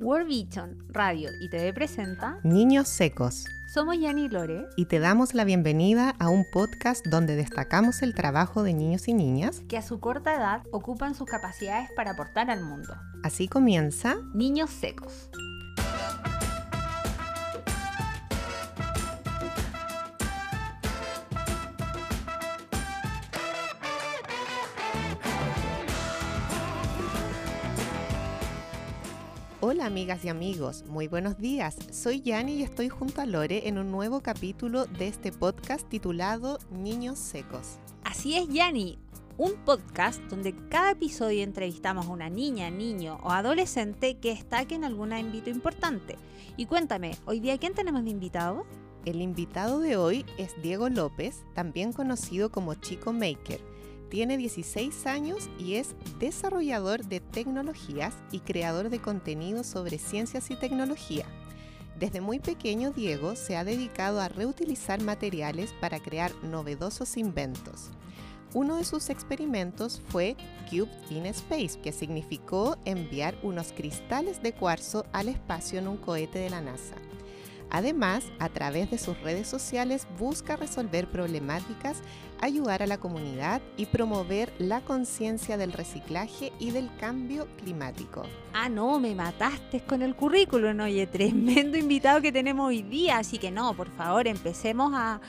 [0.00, 5.44] World Vision Radio y TV presenta Niños Secos Somos Yani Lore y te damos la
[5.44, 9.98] bienvenida a un podcast donde destacamos el trabajo de niños y niñas que a su
[9.98, 12.94] corta edad ocupan sus capacidades para aportar al mundo.
[13.22, 15.30] Así comienza Niños Secos.
[29.86, 31.76] Hola amigas y amigos, muy buenos días.
[31.92, 36.58] Soy Yani y estoy junto a Lore en un nuevo capítulo de este podcast titulado
[36.72, 37.78] Niños Secos.
[38.02, 38.98] Así es, Yani,
[39.38, 44.82] un podcast donde cada episodio entrevistamos a una niña, niño o adolescente que destaque en
[44.82, 46.16] algún ámbito importante.
[46.56, 48.66] Y cuéntame, hoy día quién tenemos de invitado?
[49.04, 53.60] El invitado de hoy es Diego López, también conocido como Chico Maker
[54.08, 60.56] tiene 16 años y es desarrollador de tecnologías y creador de contenido sobre ciencias y
[60.56, 61.26] tecnología.
[61.98, 67.90] Desde muy pequeño Diego se ha dedicado a reutilizar materiales para crear novedosos inventos.
[68.52, 70.36] Uno de sus experimentos fue
[70.70, 76.38] Cube in Space, que significó enviar unos cristales de cuarzo al espacio en un cohete
[76.38, 76.94] de la NASA.
[77.70, 81.98] Además, a través de sus redes sociales busca resolver problemáticas,
[82.40, 88.24] ayudar a la comunidad y promover la conciencia del reciclaje y del cambio climático.
[88.52, 93.38] Ah, no, me mataste con el currículum, oye, tremendo invitado que tenemos hoy día, así
[93.38, 95.20] que no, por favor, empecemos a,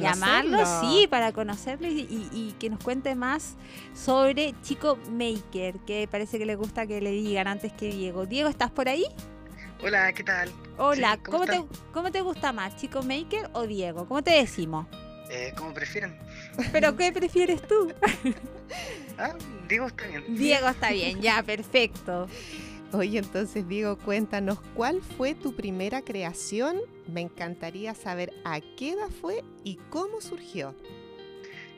[0.00, 3.56] llamarlo, sí, para conocerlo y, y, que nos cuente más
[3.94, 8.26] sobre Chico Maker, que parece que le gusta que le digan antes que Diego.
[8.26, 9.06] Diego, ¿estás por ahí?
[9.82, 10.52] Hola, ¿qué tal?
[10.76, 14.06] Hola, ¿cómo, te, ¿cómo, te, gusta más, Chico Maker o Diego?
[14.06, 14.86] ¿Cómo te decimos?
[15.30, 16.18] Eh, como prefieran.
[16.70, 17.90] ¿Pero qué prefieres tú?
[19.16, 19.34] ah,
[19.68, 20.36] Diego está bien.
[20.36, 22.28] Diego está bien, ya, perfecto.
[22.92, 26.78] Oye, entonces Diego, cuéntanos, ¿cuál fue tu primera creación?
[27.06, 30.74] Me encantaría saber a qué edad fue y cómo surgió.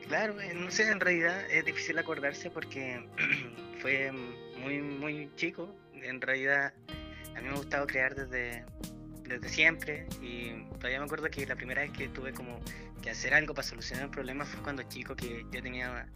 [0.09, 3.06] Claro, eh, no sé, en realidad es difícil acordarse porque
[3.81, 4.10] fue
[4.59, 5.72] muy, muy chico.
[5.94, 6.72] En realidad
[7.37, 8.65] a mí me ha gustado crear desde,
[9.25, 12.60] desde siempre y todavía me acuerdo que la primera vez que tuve como
[13.03, 16.06] que hacer algo para solucionar un problema fue cuando chico que yo tenía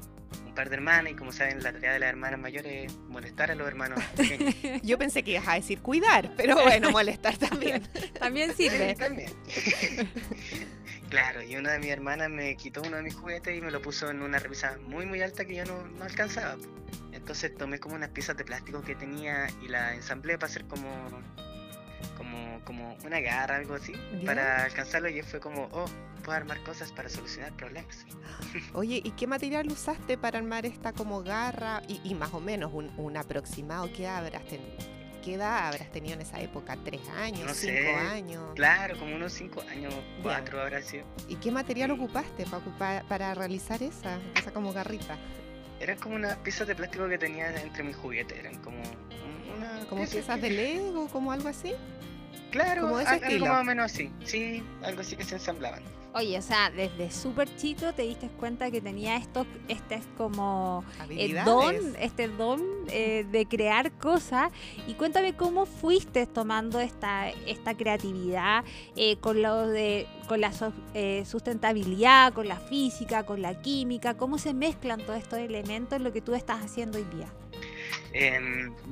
[0.44, 3.50] un par de hermanas y como saben la tarea de las hermanas mayores es molestar
[3.50, 4.00] a los hermanos
[4.82, 7.82] yo pensé que ibas a decir cuidar, pero bueno, molestar también.
[8.18, 8.94] también sirve.
[8.94, 9.32] también.
[11.10, 13.82] claro, y una de mis hermanas me quitó uno de mis juguetes y me lo
[13.82, 16.56] puso en una repisa muy muy alta que yo no, no alcanzaba.
[17.26, 20.86] Entonces tomé como unas piezas de plástico que tenía y la ensamblé para hacer como
[22.16, 23.94] como, como una garra, algo así,
[24.24, 25.86] para alcanzarlo y fue como, oh,
[26.22, 28.06] puedo armar cosas para solucionar problemas.
[28.74, 31.82] Oye, ¿y qué material usaste para armar esta como garra?
[31.88, 34.76] Y, más o menos un, aproximado, ¿qué habrás tenido?
[35.24, 36.76] ¿Qué edad habrás tenido en esa época?
[36.84, 37.56] ¿Tres años?
[37.56, 38.54] ¿Cinco años?
[38.54, 41.04] Claro, como unos cinco años, cuatro habrá sido.
[41.28, 42.46] ¿Y qué material ocupaste
[42.78, 45.18] para, para realizar esa, esa como garrita?
[45.80, 48.78] Eran como unas piezas de plástico que tenía entre mis juguetes, eran como
[49.56, 51.74] una como piezas de Lego, como algo así.
[52.50, 55.82] Claro, algo más o menos así, sí, algo así que se ensamblaban.
[56.16, 60.82] Oye, o sea, desde súper chico te diste cuenta que tenía esto, este es como
[61.10, 64.50] el eh, don, este don eh, de crear cosas.
[64.86, 68.64] Y cuéntame cómo fuiste tomando esta, esta creatividad
[68.96, 70.52] eh, con lo de, con la
[71.26, 76.14] sustentabilidad, con la física, con la química, cómo se mezclan todos estos elementos en lo
[76.14, 77.28] que tú estás haciendo hoy día.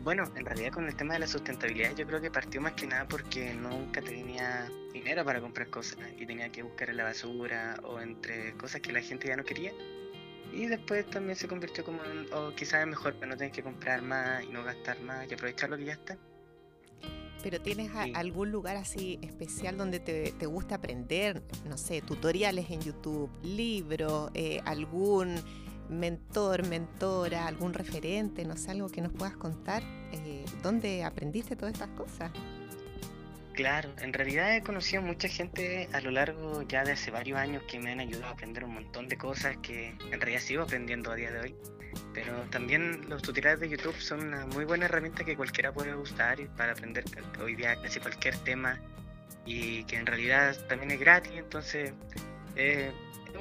[0.03, 2.87] Bueno, en realidad con el tema de la sustentabilidad yo creo que partió más que
[2.87, 7.77] nada porque nunca tenía dinero para comprar cosas y tenía que buscar en la basura
[7.85, 9.73] o entre cosas que la gente ya no quería.
[10.53, 13.63] Y después también se convirtió como en, o quizás es mejor para no tener que
[13.63, 16.19] comprar más y no gastar más y aprovechar lo que ya está.
[17.43, 22.81] Pero tienes algún lugar así especial donde te, te, gusta aprender, no sé, tutoriales en
[22.81, 25.37] YouTube, libros, eh, algún
[25.89, 31.75] mentor, mentora, algún referente, no sé, algo que nos puedas contar, eh, ¿dónde aprendiste todas
[31.75, 32.31] estas cosas?
[33.55, 37.63] Claro, en realidad he conocido mucha gente a lo largo ya de hace varios años
[37.71, 41.13] que me han ayudado a aprender un montón de cosas que en realidad sigo aprendiendo
[41.13, 41.55] a día de hoy.
[42.13, 46.39] Pero también los tutoriales de YouTube son una muy buena herramienta que cualquiera puede usar
[46.57, 47.05] para aprender
[47.41, 48.81] hoy día casi cualquier tema
[49.47, 51.93] y que en realidad también es gratis, entonces
[52.57, 52.93] es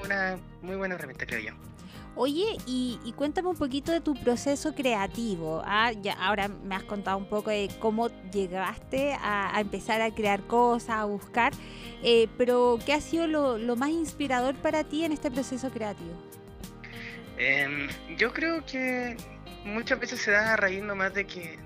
[0.04, 1.73] una muy buena herramienta creo yo.
[2.16, 5.64] Oye, y, cuéntame un poquito de tu proceso creativo.
[5.66, 5.92] ¿ah?
[5.94, 10.92] Ya, ahora me has contado un poco de cómo llegaste a, empezar a crear cosas,
[10.92, 11.54] a buscar,
[12.04, 16.14] eh, pero ¿qué ha sido lo, más inspirador para ti en este proceso creativo?
[17.38, 19.18] Em, yo creo que
[19.66, 21.58] muchas veces se da a raíz nomás de que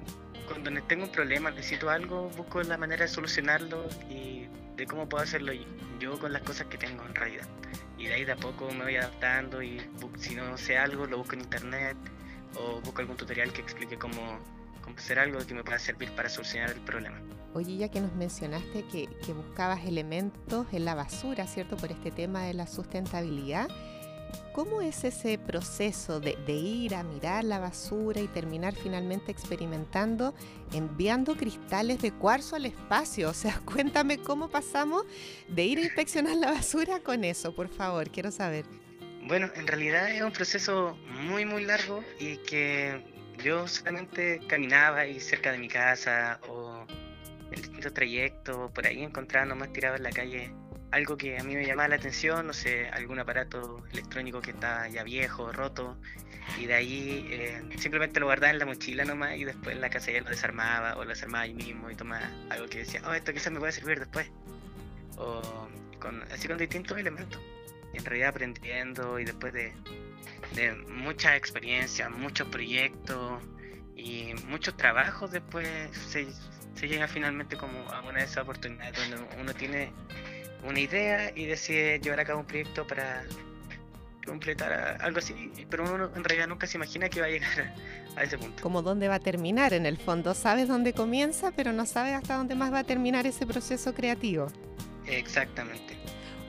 [0.47, 4.47] cuando tengo un problema, necesito algo, busco la manera de solucionarlo y
[4.77, 5.51] de cómo puedo hacerlo
[5.99, 7.47] yo con las cosas que tengo en realidad.
[7.97, 9.81] Y de ahí de a poco me voy adaptando y
[10.17, 11.97] si no sé algo, lo busco en internet
[12.55, 14.39] o busco algún tutorial que explique cómo,
[14.81, 17.19] cómo hacer algo que me pueda servir para solucionar el problema.
[17.53, 21.75] Oye, ya que nos mencionaste que, que buscabas elementos en la basura, ¿cierto?
[21.75, 23.67] Por este tema de la sustentabilidad.
[24.53, 30.33] ¿Cómo es ese proceso de, ir a mirar la basura y terminar finalmente experimentando
[30.74, 33.29] enviando cristales de cuarzo al espacio?
[33.29, 35.03] O sea, cuéntame cómo pasamos
[35.47, 38.65] de ir a inspeccionar la basura con eso, por favor, quiero saber.
[39.27, 43.03] Bueno, en realidad es un proceso muy, muy largo y que
[43.44, 46.85] yo solamente caminaba ahí cerca de mi casa o
[47.51, 50.51] en distintos trayectos, por ahí encontraba nomás tirado en la calle
[50.92, 54.88] algo que a mí me llamaba la atención, no sé, algún aparato electrónico que está
[54.88, 55.98] ya viejo, roto,
[56.57, 59.89] y de ahí eh, simplemente lo guardaba en la mochila nomás y después en la
[59.89, 63.13] casa ya lo desarmaba o lo desarmaba ahí mismo y tomaba algo que decía, oh,
[63.13, 64.30] esto quizás me puede servir después.
[65.18, 65.68] O
[66.00, 67.42] con, así con distintos elementos.
[67.94, 69.74] En realidad aprendiendo y después de,
[70.56, 73.42] de muchas experiencias, muchos proyectos
[73.95, 76.28] y muchos trabajos después se,
[76.75, 79.92] se llega finalmente como a una de esas oportunidades donde uno tiene
[80.68, 83.24] una idea y decide llevar a cabo un proyecto para
[84.25, 87.74] completar algo así, pero uno en realidad nunca se imagina que va a llegar
[88.16, 88.62] a ese punto.
[88.62, 92.36] Como dónde va a terminar en el fondo, sabes dónde comienza, pero no sabes hasta
[92.36, 94.48] dónde más va a terminar ese proceso creativo.
[95.08, 95.98] Exactamente.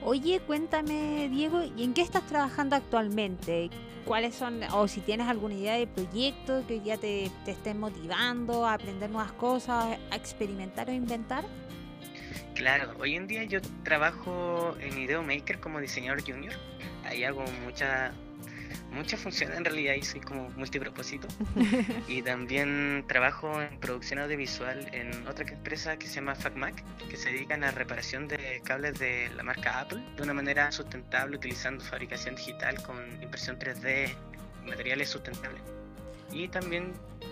[0.03, 3.69] Oye, cuéntame, Diego, ¿y en qué estás trabajando actualmente?
[4.05, 8.65] ¿Cuáles son, o si tienes alguna idea de proyecto que ya te, te estén motivando
[8.65, 11.43] a aprender nuevas cosas, a experimentar o inventar?
[12.59, 16.53] Claro, hoy en día yo trabajo en Ideo Maker como diseñador junior.
[17.05, 18.11] Ahí hago muchas
[18.91, 21.25] muchas funciones en realidad y soy como multipropósito.
[22.09, 27.31] y también trabajo en producción audiovisual en otra empresa que se llama FacMac, que se
[27.31, 32.35] dedican a reparación de cables de la marca Apple de una manera sustentable utilizando fabricación
[32.35, 34.13] digital con impresión 3D,
[34.65, 35.61] materiales sustentables.
[36.33, 36.91] Y también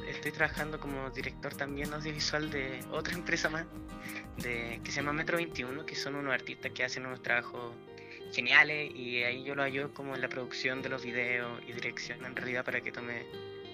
[0.10, 3.66] estoy trabajando como director también audiovisual de otra empresa más
[4.38, 7.74] de, que se llama Metro 21, que son unos artistas que hacen unos trabajos
[8.34, 12.24] geniales y ahí yo lo ayudo como en la producción de los videos y dirección
[12.26, 13.26] en realidad para que tome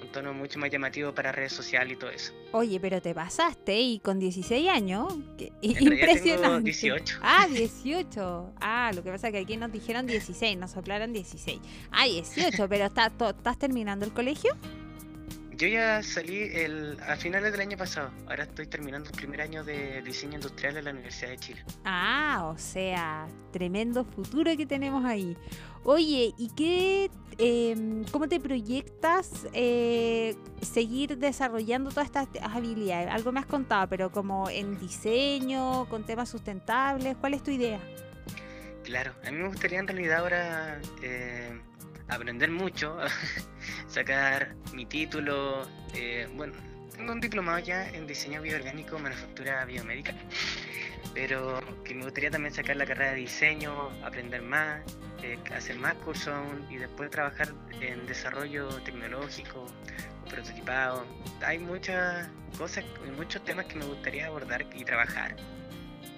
[0.02, 2.34] un tono mucho más llamativo para redes sociales y todo eso.
[2.52, 5.14] Oye, pero te pasaste y con 16 años,
[5.62, 6.66] impresionante.
[6.66, 7.20] 18.
[7.22, 8.54] Ah, 18.
[8.60, 11.60] Ah, lo que pasa es que aquí nos dijeron 16, nos soplaron 16.
[11.92, 14.56] Ah, 18, pero está, ¿estás terminando el colegio?
[15.64, 18.12] Yo ya salí el, a finales del año pasado.
[18.28, 21.64] Ahora estoy terminando el primer año de diseño industrial en la Universidad de Chile.
[21.86, 25.38] Ah, o sea, tremendo futuro que tenemos ahí.
[25.86, 33.10] Oye, ¿y qué, em, cómo te proyectas eh, seguir desarrollando todas estas habilidades?
[33.10, 37.80] Algo me has contado, pero como en diseño, con temas sustentables, ¿cuál es tu idea?
[38.84, 41.58] Claro, a mí me gustaría en realidad ahora eh,
[42.10, 42.98] aprender mucho,
[43.88, 45.68] sacar mi título.
[45.94, 46.54] Eh, bueno,
[46.96, 50.14] tengo un diplomado ya en diseño bioorgánico, manufactura biomédica,
[51.14, 54.82] pero que me gustaría también sacar la carrera de diseño, aprender más,
[55.24, 56.36] eh, hacer más cursos
[56.70, 57.50] y después trabajar
[57.82, 59.68] en desarrollo tecnológico,
[60.30, 61.06] prototipado.
[61.46, 62.28] Hay muchas
[62.58, 62.86] cosas,
[63.18, 65.36] muchos temas que me gustaría abordar y trabajar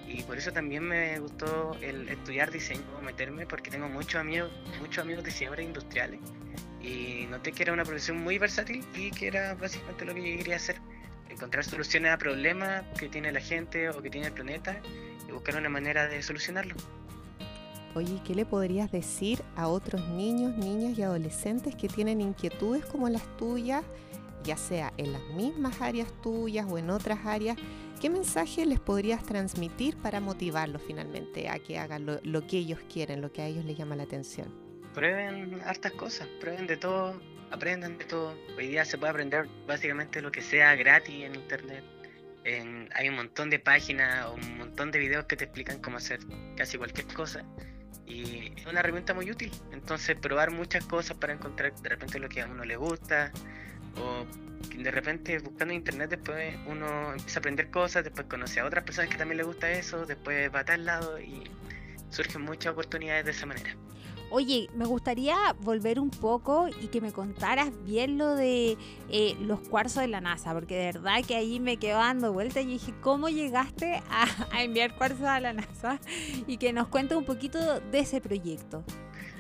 [0.08, 5.04] y por eso también me gustó el estudiar diseño, meterme, porque tengo muchos amigos, muchos
[5.04, 6.20] amigos diseñadores industriales
[6.86, 10.38] y noté que era una profesión muy versátil y que era básicamente lo que yo
[10.38, 10.78] quería hacer,
[11.30, 14.80] encontrar soluciones a problemas que tiene la gente o que tiene el planeta
[15.28, 16.76] y buscar una manera de solucionarlo.
[17.96, 23.08] Oye, ¿qué le podrías decir a otros niños, niñas y adolescentes que tienen inquietudes como
[23.10, 23.84] las tuyas,
[24.44, 27.58] ya sea en las mismas áreas tuyas o en otras áreas?
[28.02, 33.22] ¿Qué mensaje les podrías transmitir para motivarlos finalmente a que hagan lo, que ellos quieren,
[33.22, 34.54] lo que a ellos les llama la atención?
[34.94, 37.20] Prueben hartas cosas, prueben de todo,
[37.52, 38.38] aprendan de todo.
[38.58, 41.84] Hoy día se puede aprender básicamente lo que sea gratis en internet.
[42.94, 46.20] hay un montón de páginas o un montón de videos que te explican cómo hacer
[46.58, 47.46] casi cualquier cosa.
[48.06, 49.52] Y es una herramienta muy útil.
[49.72, 53.32] Entonces, probar muchas cosas para encontrar de repente lo que a uno le gusta
[53.98, 54.26] o
[54.78, 58.84] de repente buscando en internet después uno empieza a aprender cosas, después conoce a otras
[58.84, 61.44] personas que también le gusta eso, después va a tal lado y
[62.10, 63.76] surgen muchas oportunidades de esa manera.
[64.32, 68.76] Oye, me gustaría volver un poco y que me contaras bien lo de
[69.10, 72.64] eh, los cuarzos de la NASA, porque de verdad que ahí me quedo dando vueltas
[72.64, 76.00] y dije, ¿cómo llegaste a, a enviar cuarzos a la NASA?
[76.48, 78.84] Y que nos cuentes un poquito de ese proyecto.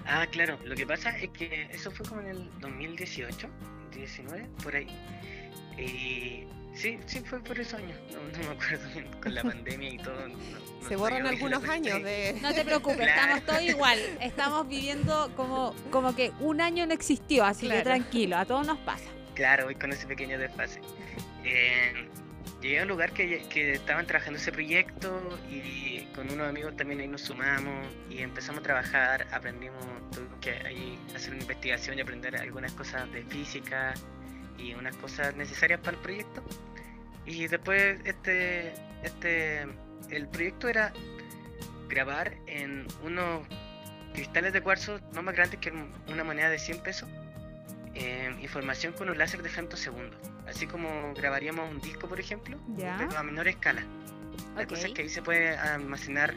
[0.05, 3.50] Ah, claro, lo que pasa es que eso fue como en el 2018
[3.96, 4.88] 19, por ahí.
[5.78, 7.98] Y Sí, sí, fue por esos años.
[8.12, 10.28] No, me acuerdo bien, con la pandemia y todo.
[10.88, 12.38] Se borran algunos años de...
[12.42, 14.00] No te preocupes, estamos todos igual.
[14.22, 18.78] Estamos viviendo como, como que un año no existió, así que tranquilo, a todos nos
[18.80, 19.06] pasa.
[19.34, 20.82] Claro, voy con ese pequeño desfase.
[21.44, 22.10] Eh,
[22.66, 23.44] llegué a un lugar que,
[23.74, 28.64] estaban trabajando ese proyecto y con unos amigos también ahí nos sumamos y empezamos a
[28.64, 33.94] trabajar, aprendimos, tuvimos que ahí hacer una investigación y aprender algunas cosas de física
[34.58, 36.44] y unas cosas necesarias para el proyecto.
[37.28, 39.68] Y después este, este,
[40.10, 40.92] el proyecto era
[41.88, 43.46] grabar en unos
[44.14, 45.72] cristales de cuarzo no más grandes que
[46.08, 47.10] una moneda de 100 pesos,
[47.96, 53.18] eh, información con un láser de femtosegundos, así como grabaríamos un disco, por ejemplo, pero
[53.18, 53.84] a menor escala.
[54.56, 56.36] La cosa es que ahí se puede almacenar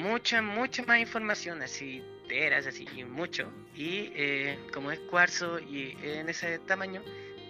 [0.00, 3.52] mucha, mucha más información, así teras, así y mucho.
[3.74, 7.02] Y eh, como es cuarzo y en ese tamaño,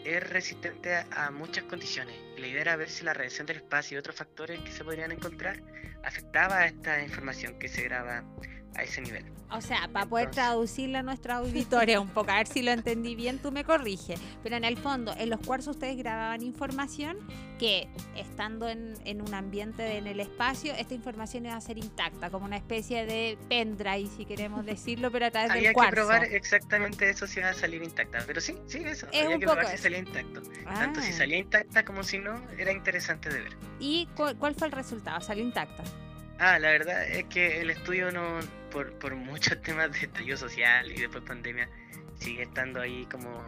[0.04, 2.14] es resistente a, muchas condiciones.
[2.37, 5.12] la idea era ver si la radiación del espacio y otros factores que se podrían
[5.12, 5.62] encontrar
[6.02, 8.25] afectaba a esta información que se graba
[8.74, 9.24] a ese nivel.
[9.50, 13.14] O sea, para poder traducirla a nuestra auditoria un poco, a ver si lo entendí
[13.14, 14.18] bien, tú me corriges.
[14.42, 17.18] Pero en el fondo, en los cuarzos ustedes grababan información
[17.58, 17.86] que,
[18.16, 22.56] estando en, un ambiente en el espacio, esta información iba a ser intacta, como una
[22.56, 25.80] especie de pendrive, si queremos decirlo, pero a través del cuarzo.
[25.80, 28.24] Había que probar exactamente eso si iba a salir intacta.
[28.26, 29.06] Pero sí, sí, eso.
[29.08, 30.40] había que probar si salía intacto.
[30.64, 31.16] Tanto si ah.
[31.18, 33.56] salía intacta como si no, era interesante de ver.
[33.78, 35.20] ¿Y cuál fue el resultado?
[35.20, 35.84] ¿Salió intacta?
[36.44, 38.40] Ah, la verdad es que el estudio no,
[38.72, 41.68] por, por muchos temas de estallido social y después pandemia,
[42.18, 43.46] sigue estando ahí como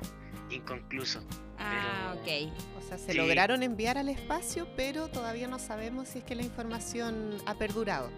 [0.48, 1.20] inconcluso.
[1.58, 2.52] Ah, ok.
[2.78, 6.42] O sea, se lograron enviar al espacio, pero todavía no sabemos si es que la
[6.42, 8.12] información ha perdurado.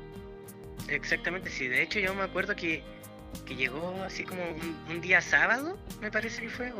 [0.88, 1.68] Exactamente, sí.
[1.68, 2.82] De hecho, yo me acuerdo que,
[3.46, 4.42] que llegó así como
[4.90, 6.70] un, día sábado, me parece que fue.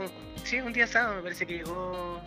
[0.45, 2.21] sí, un día sábado, me parece que llegó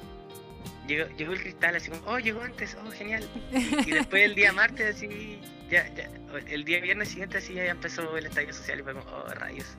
[0.89, 3.23] Llegó, llegó, el cristal así como, oh, llegó antes, oh, genial.
[3.85, 6.09] Y después el día martes así, ya, ya,
[6.47, 9.77] el día viernes siguiente así ya empezó el estadio social y fue como, oh, rayos.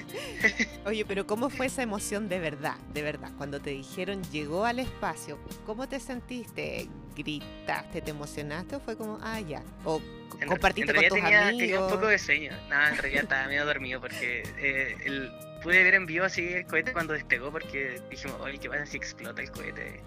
[0.84, 3.30] Oye, pero ¿cómo fue esa emoción de verdad, de verdad?
[3.38, 6.88] Cuando te dijeron llegó al espacio, ¿cómo te sentiste?
[7.16, 9.62] ¿Gritaste, te emocionaste o fue como, ah, ya?
[9.84, 10.02] ¿O
[10.48, 11.60] compartiste con tus tenía, amigos?
[11.60, 15.30] Tenía un poco de sueño, nada, en realidad estaba medio dormido porque eh, el
[15.62, 18.96] pude ver en vivo así el cohete cuando despegó porque dijimos, oye, ¿qué pasa si
[18.96, 20.02] explota el cohete?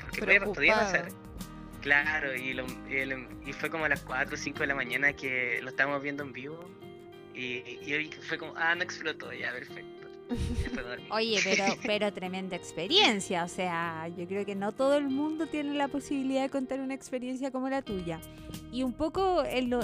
[0.00, 1.08] Porque podía, pasar.
[1.80, 5.60] Claro, y, lo, y, fue como a las 4 o 5 de la mañana que
[5.62, 6.64] lo estábamos viendo en vivo
[7.34, 10.02] y, y fue como, ah, no explotó, ya, perfecto.
[11.10, 15.74] Oye, pero, pero tremenda experiencia, o sea, yo creo que no todo el mundo tiene
[15.74, 18.20] la posibilidad de contar una experiencia como la tuya.
[18.70, 19.80] Y un poco en lo,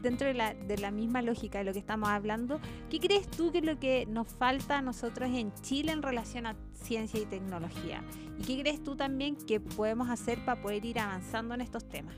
[0.00, 3.52] dentro de la, de la misma lógica de lo que estamos hablando, ¿qué crees tú
[3.52, 7.26] que es lo que nos falta a nosotros en Chile en relación a ciencia y
[7.26, 8.02] tecnología?
[8.38, 12.16] ¿Y qué crees tú también que podemos hacer para poder ir avanzando en estos temas?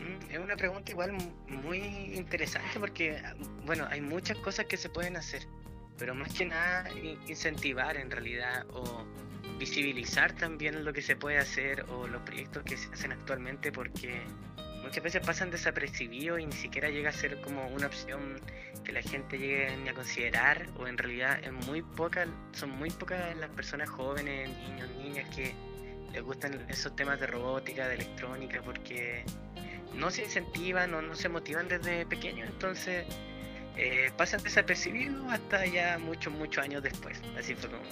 [0.00, 1.16] Mm, es una pregunta igual
[1.48, 1.78] muy
[2.14, 3.20] interesante porque,
[3.66, 5.42] bueno, hay muchas cosas que se pueden hacer,
[5.98, 6.88] pero más que nada
[7.26, 9.04] incentivar en realidad o
[9.58, 14.22] visibilizar también lo que se puede hacer o los proyectos que se hacen actualmente porque
[14.88, 18.40] muchas veces pasan desapercibidos y ni siquiera llega a ser como una opción
[18.84, 23.36] que la gente llegue a considerar o en realidad es muy poca, son muy pocas
[23.36, 25.54] las personas jóvenes, niños, niñas que
[26.10, 29.24] les gustan esos temas de robótica, de electrónica porque
[29.94, 33.04] no se incentivan o no se motivan desde pequeños, entonces
[33.76, 37.20] eh, pasan desapercibidos hasta ya muchos, muchos años después.
[37.38, 37.82] Así fue como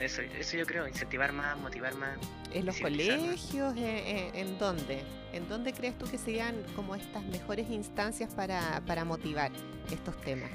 [0.00, 2.18] eso, eso yo creo, incentivar más, motivar más.
[2.52, 3.74] ¿En los colegios?
[3.76, 5.02] ¿En, dónde?
[5.32, 9.50] ¿En dónde crees tú que serían como estas mejores instancias para, para motivar
[9.90, 10.50] estos temas?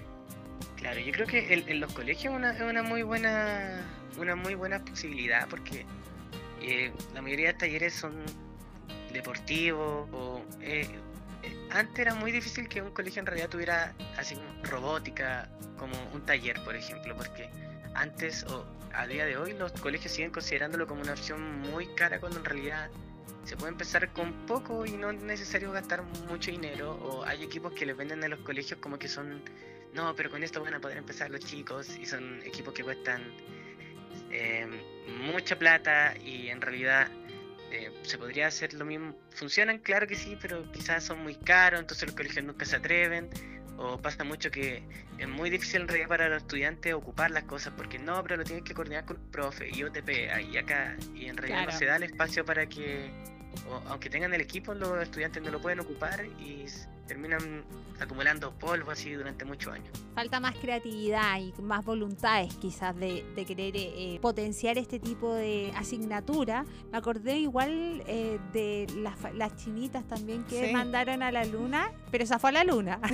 [0.76, 3.86] Claro, yo creo que en, los colegios una, es una muy buena
[4.18, 5.86] una muy buena posibilidad porque
[6.62, 8.14] eh, la mayoría de talleres son
[9.14, 10.88] deportivos o eh,
[11.44, 15.94] eh, antes era muy difícil que un colegio en realidad tuviera así como robótica como
[16.14, 17.50] un taller por ejemplo porque
[18.00, 22.20] antes o a día de hoy los colegios siguen considerándolo como una opción muy cara
[22.20, 22.90] cuando en realidad
[23.44, 27.74] se puede empezar con poco y no es necesario gastar mucho dinero o hay equipos
[27.74, 29.44] que les venden en los colegios como que son
[29.94, 33.22] no pero con esto van a poder empezar los chicos y son equipos que cuestan
[34.32, 34.68] eh,
[35.32, 37.10] mucha plata y en realidad
[37.72, 39.16] eh, se podría hacer lo mismo.
[39.32, 43.30] Funcionan claro que sí pero quizás son muy caros entonces los colegios nunca se atreven
[43.80, 44.84] o pasa mucho que
[45.18, 48.44] es muy difícil en realidad para los estudiantes ocupar las cosas porque no, pero lo
[48.44, 51.86] tienen que coordinar con el profe y OTP ahí acá y en realidad no se
[51.86, 53.10] da el espacio para que,
[53.88, 56.66] aunque tengan el equipo, los estudiantes no lo pueden ocupar y
[57.10, 57.64] terminan
[58.00, 59.90] acumulando polvo así durante muchos años.
[60.16, 65.74] Falta más creatividad y más voluntades quizás de, querer eh, eh, potenciar este tipo de
[65.76, 66.66] asignatura.
[66.92, 68.88] Me acordé igual eh, de
[69.34, 73.00] las, chinitas también que mandaron a la luna, pero esa fue a la luna.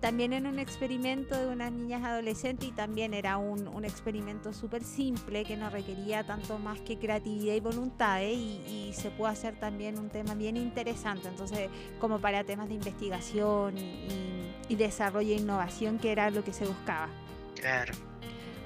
[0.00, 5.44] también en un experimento de unas niñas adolescentes y también era un, experimento súper simple
[5.44, 9.98] que no requería tanto más que creatividad y voluntades y, y se puede hacer también
[9.98, 11.28] un tema bien interesante.
[11.28, 16.66] Entonces, como para temas de investigación y, desarrollo e innovación, que era lo que se
[16.66, 17.08] buscaba.
[17.56, 17.92] Claro.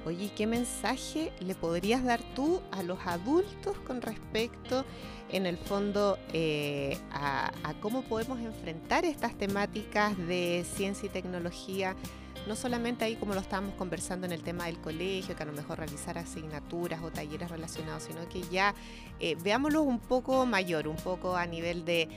[0.05, 4.85] Oye, ¿qué mensaje le podrías dar tú a los adultos con respecto,
[5.31, 11.95] en el fondo, eh, a, a, cómo podemos enfrentar estas temáticas de ciencia y tecnología
[12.47, 15.53] no solamente ahí como lo estábamos conversando en el tema del colegio, que a lo
[15.53, 18.73] mejor realizar asignaturas o talleres relacionados, sino que ya
[19.19, 22.09] eh, veámoslo un poco mayor, un poco a nivel de,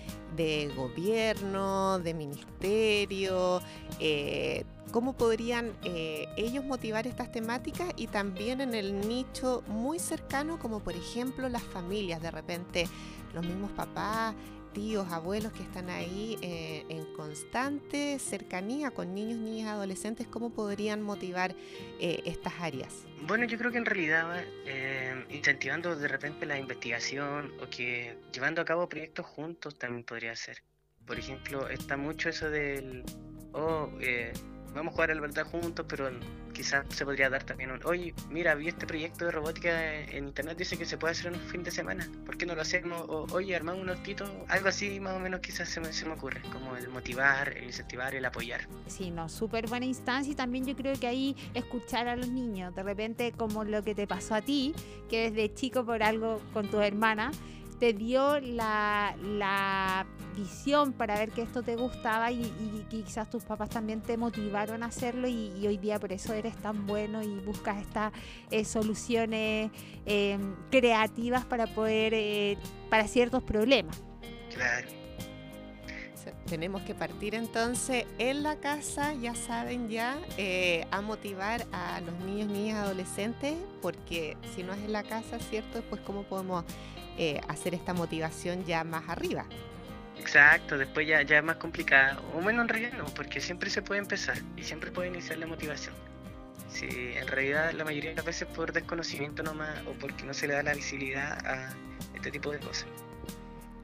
[0.76, 3.60] gobierno, de ministerio,
[4.00, 10.58] eh, cómo podrían eh, ellos motivar estas temáticas y también en el nicho muy cercano
[10.58, 12.88] como por ejemplo las familias, de repente
[13.34, 14.34] los mismos papás
[14.76, 21.00] tíos, abuelos que están ahí eh, en constante cercanía con niños, niñas, adolescentes, ¿cómo podrían
[21.00, 21.54] motivar
[21.98, 23.06] eh, estas áreas?
[23.22, 28.60] Bueno, yo creo que en realidad eh, incentivando de repente la investigación o que llevando
[28.60, 30.62] a cabo proyectos juntos también podría ser.
[31.06, 33.02] Por ejemplo, está mucho eso del,
[33.52, 33.88] oh,
[34.76, 36.10] vamos a jugar al verdad juntos, pero
[36.52, 40.56] quizás se podría dar también un, oye, mira, vi este proyecto de robótica en internet,
[40.56, 43.02] dice que se puede hacer en un fin de semana, ¿por qué no lo hacemos?
[43.08, 46.12] O, oye, armamos un hortito, algo así más o menos quizás se me, se me
[46.12, 48.68] ocurre, como el motivar, el incentivar, el apoyar.
[48.86, 52.74] Sí, no, súper buena instancia y también yo creo que ahí escuchar a los niños,
[52.74, 54.74] de repente como lo que te pasó a ti,
[55.08, 57.30] que desde chico por algo con tu hermana,
[57.78, 64.02] te dio la, visión para ver que esto te gustaba y, quizás tus papás también
[64.02, 68.12] te motivaron a hacerlo y, hoy día por eso eres tan bueno y buscas estas
[68.50, 69.70] eh, soluciones
[70.04, 72.58] em, creativas para poder, eh,
[72.90, 74.02] para ciertos problemas.
[74.52, 74.88] Claro.
[76.46, 82.14] Tenemos que partir entonces en la casa, ya saben ya, eh, a motivar a los
[82.20, 85.82] niños, niñas, adolescentes, porque si no es en la casa, ¿cierto?
[85.88, 86.64] Pues cómo podemos
[87.18, 89.46] eh, hacer esta motivación ya más arriba.
[90.18, 92.22] Exacto, después ya, ya es más complicado.
[92.34, 95.46] O bueno, en realidad no, porque siempre se puede empezar y siempre puede iniciar la
[95.46, 95.94] motivación.
[96.68, 100.48] Si en realidad la mayoría de las veces por desconocimiento nomás o porque no se
[100.48, 101.74] le da la visibilidad a
[102.14, 102.86] este tipo de cosas.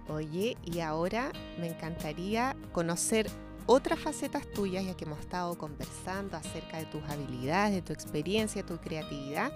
[0.09, 3.29] Oye, y ahora me encantaría conocer
[3.67, 8.65] otras facetas tuyas, ya que hemos estado conversando acerca de tus habilidades, de tu experiencia,
[8.65, 9.53] tu creatividad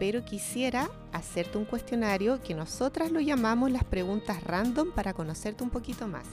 [0.00, 5.68] pero quisiera hacerte un cuestionario que nosotras lo llamamos las preguntas random para conocerte un
[5.68, 6.26] poquito más.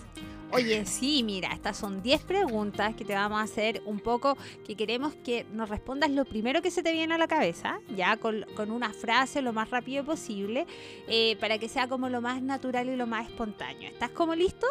[0.51, 4.77] Oye, sí, mira, estas son 10 preguntas que te vamos a hacer un poco, que
[4.77, 8.45] queremos que nos respondas lo primero que se te viene a la cabeza, ya con,
[8.71, 10.65] una frase lo más rápido posible,
[11.09, 13.89] eh, para que sea como lo más natural y lo más espontáneo.
[13.89, 14.65] ¿Estás como listo?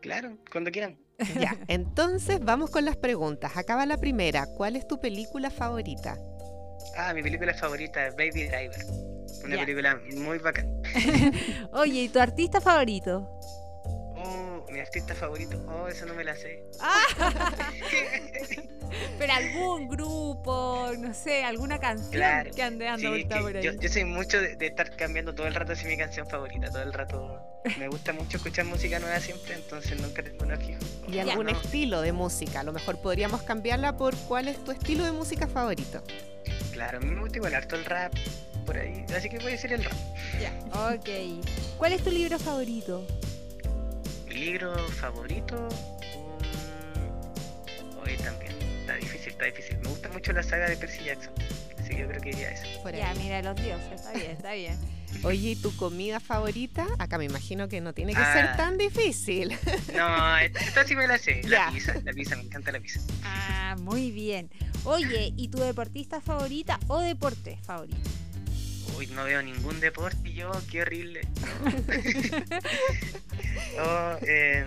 [0.00, 0.96] Claro, cuando quieran.
[1.40, 3.56] Ya, entonces vamos con las preguntas.
[3.56, 4.46] Acaba la primera.
[4.56, 6.16] ¿Cuál es tu película favorita?
[6.96, 8.84] Ah, mi película favorita es Baby Driver.
[9.44, 10.82] Una película muy bacán.
[11.72, 13.28] Oye, ¿y tu artista favorito?
[14.16, 15.60] Oh, mi artista favorito.
[15.68, 16.64] Oh, eso no me la sé.
[16.80, 17.52] Ah.
[19.18, 22.22] Pero algún grupo, no sé, alguna canción
[22.54, 23.64] que ande dando ahorita por ahí.
[23.64, 26.82] Yo, yo, soy mucho de, estar cambiando todo el rato así mi canción favorita, todo
[26.82, 27.40] el rato.
[27.78, 30.80] Me gusta mucho escuchar música nueva siempre, entonces nunca tengo una fijo.
[31.08, 32.60] ¿Y algún estilo de música?
[32.60, 36.02] A lo mejor podríamos cambiarla por cuál es tu estilo de música favorito.
[36.74, 38.12] Claro, a mí me gusta igual harto el rap
[38.66, 39.94] por ahí, así que voy a decir el rap.
[40.40, 40.52] Ya,
[40.90, 41.08] ok.
[41.78, 43.06] ¿Cuál es tu libro favorito?
[44.26, 45.68] Mi libro favorito.
[48.04, 48.52] hoy también.
[48.80, 49.78] Está difícil, está difícil.
[49.78, 51.32] Me gusta mucho la saga de Percy Jackson.
[51.78, 52.90] Así que yo creo que diría eso.
[52.90, 54.93] ya, mira los dioses, está bien, está bien.
[55.22, 56.86] Oye, ¿y tu comida favorita?
[56.98, 58.56] Acá me imagino que no tiene que ser ah.
[58.56, 59.56] tan difícil.
[59.94, 61.42] No, esta sí me la sé.
[61.44, 63.00] La pizza, la pizza, me encanta la pizza.
[63.22, 64.50] Ah, muy bien.
[64.84, 68.10] Oye, ¿y tu deportista favorita o deporte favorito?
[68.98, 71.20] Uy, no veo ningún deporte yo, qué horrible.
[73.80, 74.64] oh, eh,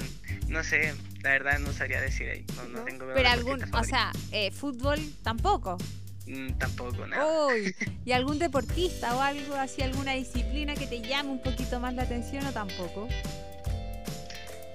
[0.48, 2.46] no sé, la verdad no sabría decir ahí.
[2.56, 5.78] No, no tengo Pero algún, o sea, eh, fútbol tampoco.
[6.28, 7.26] Mm, tampoco, nada.
[8.06, 12.04] ¿Y algún deportista o algo así, alguna disciplina que te llame un poquito más la
[12.04, 13.08] atención o tampoco?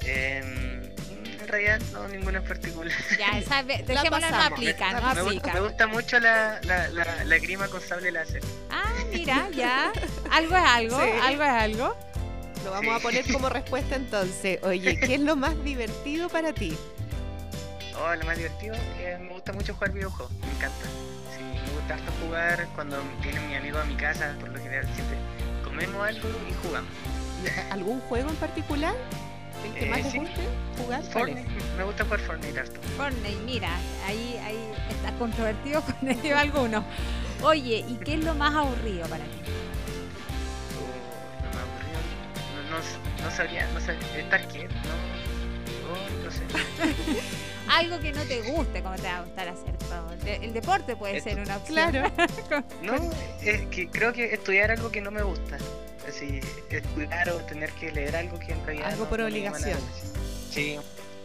[0.05, 0.43] Eh,
[1.41, 2.93] en realidad no, ninguna en particular.
[3.19, 5.33] Ya, esa, dejémosla no aplica, no me aplica.
[5.33, 8.43] Gusta, me gusta mucho la, la, la, grima con sable láser.
[8.71, 9.93] Ah, mira, ya.
[10.31, 11.97] Algo es algo, algo es algo.
[12.65, 14.61] Lo vamos a poner como respuesta entonces.
[14.63, 16.77] Oye, ¿qué es lo más divertido para ti?
[17.99, 21.12] Oh, lo más divertido, eh, me gusta mucho jugar videojuegos, me encanta.
[21.83, 25.17] Sí, gusta harto jugar cuando viene mi amigo a mi casa, por lo general siempre
[25.65, 26.91] comemos algo y jugamos.
[27.71, 28.95] ¿Algún juego en particular?
[29.65, 31.03] ¿El que más te guste jugar?
[31.03, 32.81] Fortnite, me gusta jugar Fortnite harto.
[32.97, 33.71] Fortnite, mira,
[34.07, 34.59] ahí, ahí
[34.91, 36.85] estás controvertido con ello alguno.
[37.43, 39.41] Oye, ¿y qué es lo más aburrido para ti?
[40.79, 42.01] Oh, lo más aburrido,
[42.71, 46.43] no, no, no sabría, no sabría, estar quieto, no, oh, no sé.
[47.73, 50.13] algo que no te guste, como te va a gustar hacer todo.
[50.27, 51.91] El deporte puede ser una opción.
[51.91, 52.13] Claro.
[52.83, 53.11] no,
[53.43, 55.59] es que creo que estudiar algo que no me gusta.
[56.07, 58.93] Así, estudiar o tener que leer algo que en realidad.
[58.93, 59.79] Algo por obligación.
[60.51, 60.79] Sí,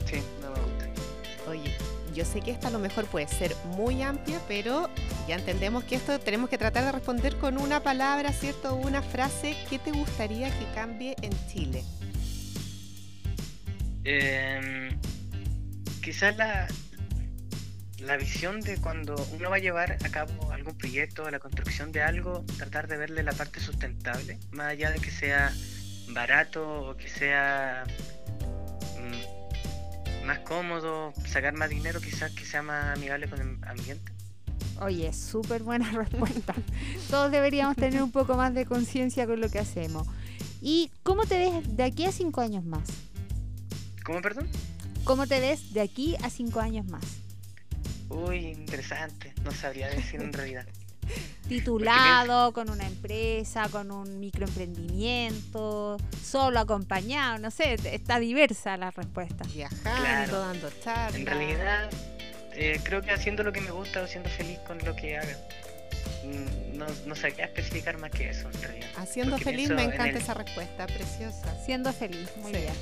[0.05, 1.49] sí, no me gusta.
[1.49, 1.75] Oye,
[2.13, 4.89] yo sé que esta a lo mejor puede ser muy amplia, pero
[5.27, 8.75] ya entendemos que esto tenemos que tratar de responder con una palabra, ¿cierto?
[8.75, 9.55] Una frase.
[9.69, 11.83] ¿Qué te gustaría que cambie en Chile?
[14.03, 14.95] Eh,
[16.07, 16.65] quizás la,
[17.99, 22.01] la visión de cuando uno va a llevar a cabo algún proyecto, la construcción de
[22.01, 25.51] algo, tratar de verle la parte sustentable, más allá de que sea
[26.11, 27.83] barato o que sea
[28.97, 34.13] mm, más cómodo, sacar más dinero, quizás que sea más amigable con el ambiente.
[34.79, 36.55] Oye, súper buena respuesta.
[37.09, 40.07] Todos deberíamos tener un poco más de conciencia con lo que hacemos.
[40.61, 42.87] ¿Y cómo te ves de aquí a cinco años más?
[44.05, 44.47] ¿Cómo, perdón?
[45.07, 47.01] ¿Cómo te ves de aquí a cinco años más?
[48.09, 49.33] Uy, interesante.
[49.45, 50.67] No sabría decir en realidad.
[51.47, 59.45] Titulado, con una empresa, con un microemprendimiento, solo acompañado, no sé, está diversa la respuesta.
[59.53, 61.15] Viajando, dando charlas.
[61.15, 61.89] En realidad,
[62.51, 65.37] eh, creo que haciendo lo que me gusta o siendo feliz con lo que haga.
[66.25, 68.89] Mm, no, no sabría especificar más que eso en realidad.
[68.97, 71.65] Haciendo feliz me encanta esa respuesta, preciosa.
[71.65, 72.73] Siendo feliz, muy bien.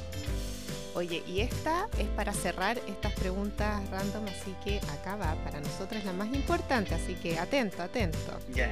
[0.96, 6.00] Oye, y esta es para cerrar estas preguntas random, así que acá va, para nosotros
[6.00, 8.40] es la más importante, así que atento, atento.
[8.54, 8.72] Ya.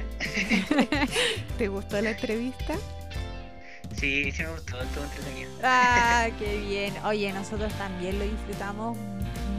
[1.58, 2.76] ¿Te gustó la entrevista?
[3.94, 5.50] Sí, sí me gustó, estuvo entretenido.
[5.62, 6.94] Ah, qué bien.
[7.04, 8.96] Oye, nosotros también lo disfrutamos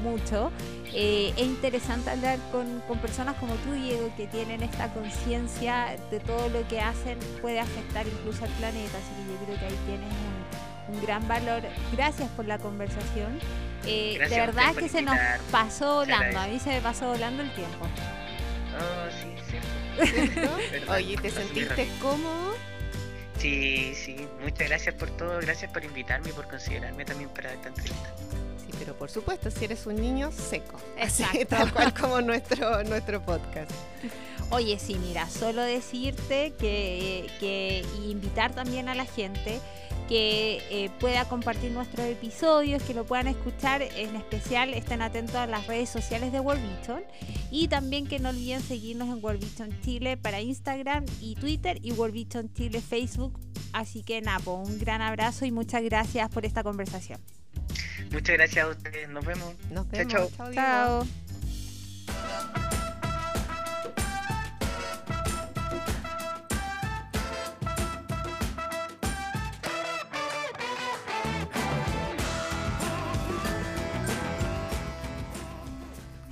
[0.01, 0.51] mucho.
[0.91, 6.19] Eh, es interesante hablar con, con, personas como tú, Diego, que tienen esta conciencia de
[6.19, 9.79] todo lo que hacen puede afectar incluso al planeta, así que yo creo que ahí
[9.85, 11.61] tienes un un gran valor.
[11.91, 13.39] Gracias por la conversación.
[13.85, 15.17] Eh, de verdad que se nos
[15.51, 17.85] pasó volando, a mí se me pasó volando el tiempo.
[18.77, 20.91] Oh, sí, cierto.
[20.91, 22.53] Oye, ¿te sentiste cómodo?
[23.37, 27.67] Sí, sí, muchas gracias por todo, gracias por invitarme y por considerarme también para esta
[27.67, 28.13] entrevista.
[28.57, 31.45] Sí, pero por supuesto, si eres un niño seco, Exacto.
[31.47, 33.71] tal cual como nuestro, nuestro podcast.
[34.51, 39.59] Oye, sí, mira, solo decirte que, que invitar también a la gente
[40.07, 43.81] que eh, pueda compartir nuestros episodios, que lo puedan escuchar.
[43.81, 47.03] En especial estén atentos a las redes sociales de World Vision
[47.51, 51.91] y también que no olviden seguirnos en World Vision Chile para Instagram y Twitter y
[51.93, 53.39] World Vision Chile Facebook.
[53.73, 57.19] Así que Napo, un gran abrazo y muchas gracias por esta conversación.
[58.11, 59.53] Muchas gracias a ustedes, nos vemos.
[59.71, 60.13] Nos vemos.
[60.13, 60.53] chao.
[60.53, 61.24] chao.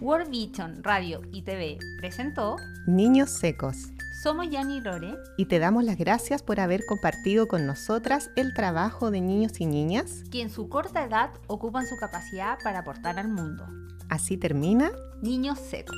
[0.03, 3.77] World Vision Radio y TV presentó Niños Secos.
[4.21, 9.11] Somos Yani Lore y te damos las gracias por haber compartido con nosotras el trabajo
[9.11, 13.29] de niños y niñas que en su corta edad ocupan su capacidad para aportar al
[13.29, 13.65] mundo.
[14.09, 15.95] Así termina Niños Secos.